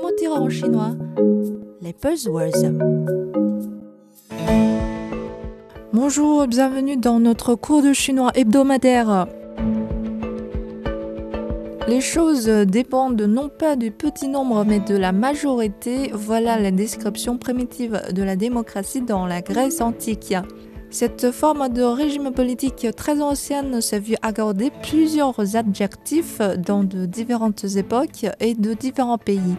[0.00, 0.92] Comment dire en chinois
[1.82, 2.72] Les buzzwords.
[5.92, 9.26] Bonjour, bienvenue dans notre cours de chinois hebdomadaire.
[11.86, 16.10] Les choses dépendent non pas du petit nombre mais de la majorité.
[16.14, 20.34] Voilà la description primitive de la démocratie dans la Grèce antique.
[20.88, 27.64] Cette forme de régime politique très ancienne s'est vue accorder plusieurs adjectifs dans de différentes
[27.76, 29.56] époques et de différents pays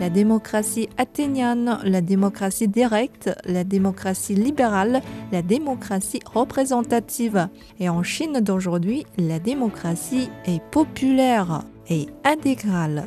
[0.00, 7.48] la démocratie athénienne, la démocratie directe, la démocratie libérale, la démocratie représentative.
[7.80, 13.06] Et en Chine d'aujourd'hui, la démocratie est populaire et intégrale,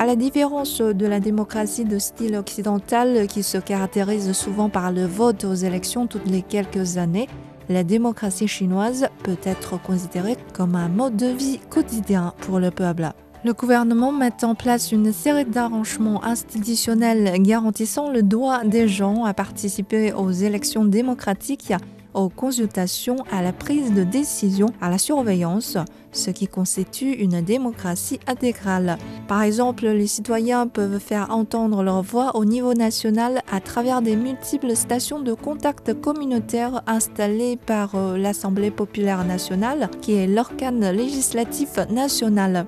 [0.00, 5.04] à la différence de la démocratie de style occidental qui se caractérise souvent par le
[5.06, 7.26] vote aux élections toutes les quelques années,
[7.68, 13.10] la démocratie chinoise peut être considérée comme un mode de vie quotidien pour le peuple.
[13.44, 19.32] Le gouvernement met en place une série d'arrangements institutionnels garantissant le droit des gens à
[19.32, 21.72] participer aux élections démocratiques
[22.14, 25.76] aux consultations, à la prise de décision, à la surveillance,
[26.10, 28.98] ce qui constitue une démocratie intégrale.
[29.28, 34.16] Par exemple, les citoyens peuvent faire entendre leur voix au niveau national à travers des
[34.16, 41.76] multiples stations de contact communautaire installées par euh, l'Assemblée populaire nationale, qui est l'organe législatif
[41.90, 42.66] national.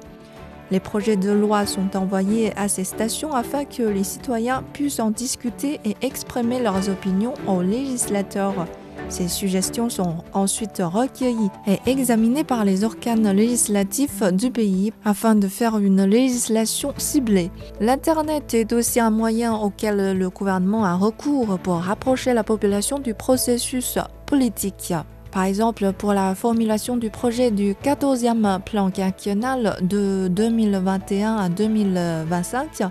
[0.71, 5.11] Les projets de loi sont envoyés à ces stations afin que les citoyens puissent en
[5.11, 8.67] discuter et exprimer leurs opinions aux législateurs.
[9.09, 15.49] Ces suggestions sont ensuite recueillies et examinées par les organes législatifs du pays afin de
[15.49, 17.51] faire une législation ciblée.
[17.81, 23.15] L'Internet est aussi un moyen auquel le gouvernement a recours pour rapprocher la population du
[23.15, 24.95] processus politique.
[25.33, 32.83] Par exemple, pour la formulation du projet du 14e plan quinquennal de 2021 à 2025,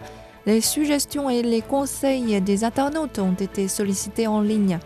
[0.46, 4.80] les suggestions et les conseils des internautes ont été sollicités en ligne.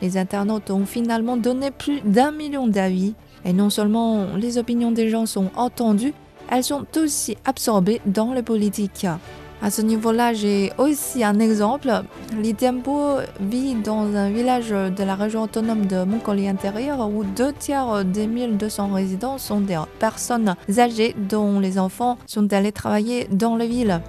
[0.00, 3.14] Les internautes ont finalement donné plus d'un million d'avis.
[3.44, 6.14] Et non seulement les opinions des gens sont entendues,
[6.50, 9.06] elles sont aussi absorbées dans les politiques.
[9.62, 11.90] À ce niveau-là, j'ai aussi un exemple.
[12.40, 12.54] Li
[13.40, 18.26] vit dans un village de la région autonome de Mongolie intérieure où deux tiers des
[18.26, 24.00] 1200 résidents sont des personnes âgées dont les enfants sont allés travailler dans les villes.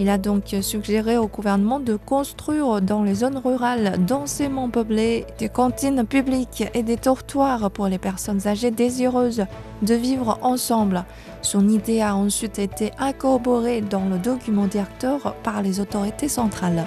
[0.00, 5.48] Il a donc suggéré au gouvernement de construire dans les zones rurales densément peuplées des
[5.48, 9.46] cantines publiques et des dortoirs pour les personnes âgées désireuses
[9.80, 11.04] de vivre ensemble.
[11.40, 16.84] Son idée a ensuite été incorporée dans le document directeur par les autorités centrales.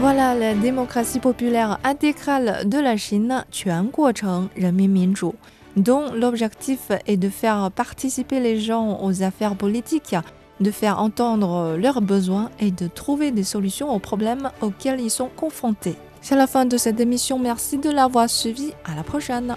[0.00, 5.34] Voilà la démocratie populaire intégrale de la Chine, 全过程人民民主。
[5.77, 10.15] dont l'objectif est de faire participer les gens aux affaires politiques,
[10.59, 15.29] de faire entendre leurs besoins et de trouver des solutions aux problèmes auxquels ils sont
[15.35, 15.95] confrontés.
[16.21, 19.55] C'est la fin de cette émission, merci de l'avoir suivi, à la prochaine